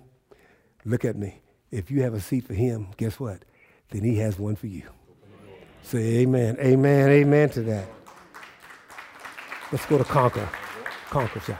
[0.84, 1.42] Look at me.
[1.70, 3.44] If you have a seat for him, guess what?
[3.90, 4.88] Then he has one for you.
[5.84, 6.56] Say amen.
[6.60, 7.10] Amen.
[7.10, 7.86] Amen to that.
[9.70, 10.48] Let's go to conquer.
[11.10, 11.58] Conquer, sir.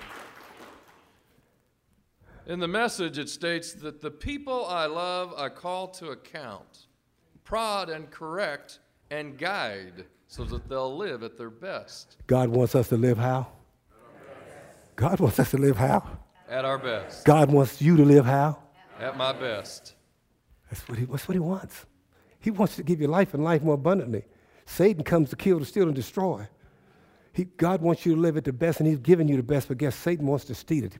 [2.46, 6.86] In the message, it states that the people I love I call to account,
[7.44, 12.16] prod and correct and guide so that they'll live at their best.
[12.26, 13.46] God wants us to live how?
[14.96, 16.18] God wants us to live how?
[16.48, 17.26] At our best.
[17.26, 18.58] God wants you to live how?
[18.98, 19.94] At my best.
[20.70, 21.84] That's what he, that's what he wants.
[22.44, 24.26] He wants to give you life and life more abundantly.
[24.66, 26.46] Satan comes to kill, to steal, and destroy.
[27.32, 29.68] He, God wants you to live at the best, and He's given you the best,
[29.68, 30.98] but guess Satan wants to steal it.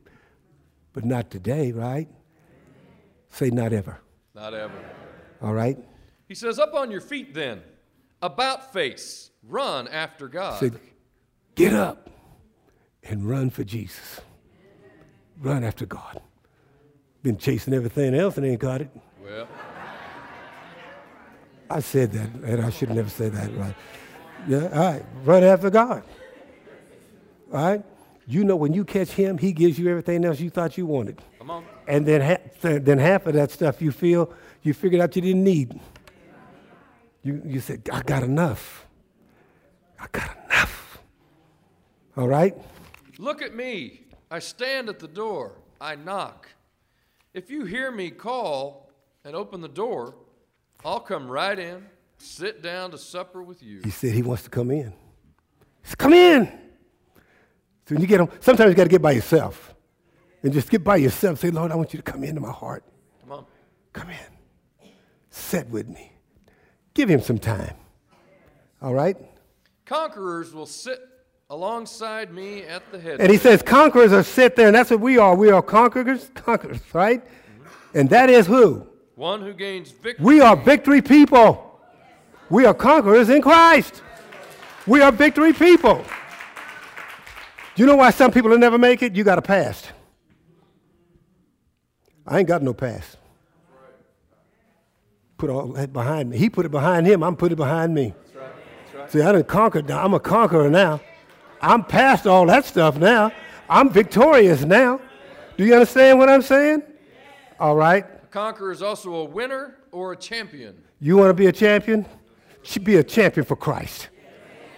[0.95, 2.09] But not today, right?
[3.29, 4.01] Say not ever.
[4.35, 4.73] Not ever.
[5.43, 5.77] All right?
[6.29, 7.61] He says, Up on your feet then,
[8.23, 10.61] about face, run after God.
[10.61, 10.71] Say,
[11.57, 12.09] get up
[13.03, 14.23] and run for Jesus.
[15.43, 16.23] Run after God.
[17.23, 18.89] Been chasing everything else and ain't got it.
[19.23, 19.47] Well,
[21.71, 23.75] I said that, and I should never say that, right?
[24.47, 25.05] Yeah, all right.
[25.25, 26.05] Run after God.
[27.53, 27.83] All right?
[28.27, 31.21] You know, when you catch him, he gives you everything else you thought you wanted.
[31.39, 31.65] come on.
[31.87, 35.45] And then, ha- then half of that stuff you feel, you figured out you didn't
[35.45, 35.79] need.
[37.23, 38.87] You, you said, I got enough.
[39.99, 40.99] I got enough.
[42.17, 42.55] All right?
[43.19, 44.03] Look at me.
[44.31, 45.59] I stand at the door.
[45.81, 46.49] I knock.
[47.33, 48.91] If you hear me call
[49.25, 50.15] and open the door,
[50.85, 51.87] I'll come right in,
[52.19, 53.81] sit down to supper with you.
[53.83, 54.91] He said he wants to come in.
[55.83, 56.47] He said, Come in.
[57.87, 59.75] So when you get him, sometimes you got to get by yourself.
[60.43, 61.39] And just get by yourself.
[61.39, 62.85] Say, Lord, I want you to come into my heart.
[63.23, 63.47] Come on.
[63.93, 64.91] Come in.
[65.31, 66.13] Sit with me.
[66.93, 67.75] Give him some time.
[68.81, 69.17] All right?
[69.87, 71.01] Conquerors will sit
[71.51, 73.21] alongside me at the head.
[73.21, 75.35] And he says, conquerors are sit there, and that's what we are.
[75.35, 77.25] We are conquerors, conquerors, right?
[77.25, 77.99] Mm-hmm.
[77.99, 78.87] And that is who?
[79.17, 80.25] One who gains victory.
[80.25, 81.81] We are victory people.
[82.51, 84.03] We are conquerors in Christ.
[84.87, 86.05] We are victory people.
[87.75, 89.15] Do you know why some people will never make it?
[89.15, 89.91] You got a past.
[92.27, 93.17] I ain't got no past.
[95.37, 96.39] Put all that behind me.
[96.39, 97.23] He put it behind him.
[97.23, 98.15] I'm put it behind me.
[99.09, 100.03] See, I done conquered now.
[100.03, 101.01] I'm a conqueror now.
[101.61, 103.33] I'm past all that stuff now.
[103.69, 105.01] I'm victorious now.
[105.57, 106.83] Do you understand what I'm saying?
[107.59, 108.07] All right.
[108.35, 110.75] Conqueror is also a winner or a champion.
[110.99, 112.05] You want to be a champion?
[112.83, 114.09] Be a champion for Christ.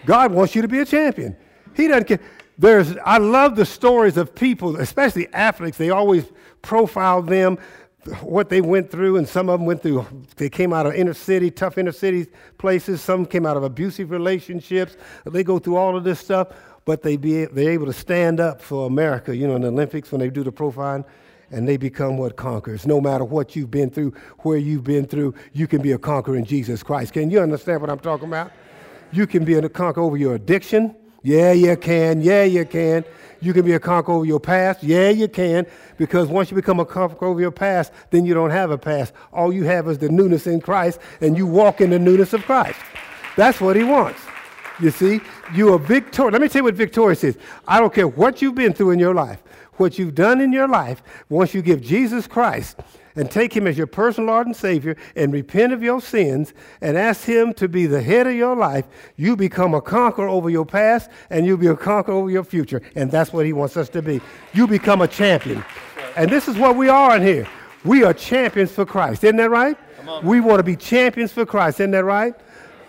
[0.05, 1.35] God wants you to be a champion.
[1.75, 2.21] He doesn't care.
[2.59, 5.79] There's, I love the stories of people, especially athletes.
[5.79, 6.27] They always
[6.61, 7.57] profile them,
[8.21, 10.05] what they went through, and some of them went through,
[10.37, 12.27] they came out of inner city, tough inner city
[12.59, 13.01] places.
[13.01, 14.99] Some came out of abusive relationships.
[15.25, 16.49] They go through all of this stuff,
[16.85, 20.13] but they be, they're able to stand up for America, you know, in the Olympics
[20.13, 21.07] when they do the profiling
[21.51, 22.87] and they become what conquerors.
[22.87, 26.37] No matter what you've been through, where you've been through, you can be a conqueror
[26.37, 27.13] in Jesus Christ.
[27.13, 28.53] Can you understand what I'm talking about?
[29.13, 30.95] You can be a conqueror over your addiction.
[31.23, 32.21] Yeah, you can.
[32.21, 33.05] Yeah, you can.
[33.41, 34.83] You can be a conqueror over your past.
[34.83, 35.67] Yeah, you can.
[35.97, 39.13] Because once you become a conqueror over your past, then you don't have a past.
[39.33, 42.43] All you have is the newness in Christ, and you walk in the newness of
[42.45, 42.79] Christ.
[43.37, 44.21] That's what he wants.
[44.81, 45.21] You see,
[45.55, 46.33] you are victorious.
[46.33, 47.39] Let me tell you what victorious is.
[47.67, 49.43] I don't care what you've been through in your life,
[49.79, 52.77] what you've done in your life, once you give Jesus Christ
[53.15, 56.97] and take him as your personal Lord and Savior and repent of your sins and
[56.97, 58.85] ask him to be the head of your life,
[59.17, 62.83] you become a conqueror over your past and you'll be a conqueror over your future.
[62.95, 64.21] And that's what he wants us to be.
[64.53, 65.65] You become a champion.
[66.17, 67.49] And this is what we are in here.
[67.85, 69.25] We are champions for Christ.
[69.25, 69.77] Isn't that right?
[70.23, 71.81] We want to be champions for Christ.
[71.81, 72.35] Isn't that right?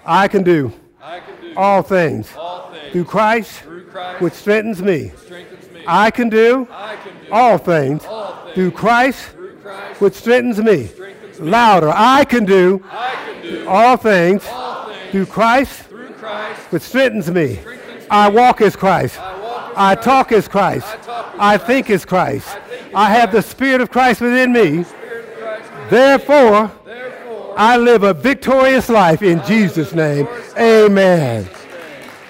[0.06, 4.34] I can do I can do all things all things through Christ, through Christ, which
[4.34, 5.12] strengthens me.
[5.18, 5.67] strengthens me.
[5.88, 10.14] I can do I can do all things all things through Christ, through Christ, which
[10.14, 10.88] strengthens me.
[10.88, 11.50] strengthens me.
[11.50, 16.60] Louder, I can do I can do all things all things through Christ, through Christ.
[16.72, 17.56] which strengthens me.
[17.58, 18.08] strengthens me.
[18.10, 19.20] I walk as Christ.
[19.20, 20.06] I walk as I Christ.
[20.06, 20.88] talk as Christ.
[20.88, 21.66] I talk I Christ.
[21.68, 22.48] think as Christ.
[22.50, 24.84] I think I have the Spirit of Christ within me.
[24.84, 25.72] Spirit of Christ.
[25.72, 25.90] within.
[25.90, 30.28] Therefore, Therefore, I live a victorious life in Jesus' name.
[30.58, 31.48] Amen.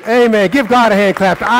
[0.08, 0.50] Amen.
[0.52, 1.42] Give God a hand clap.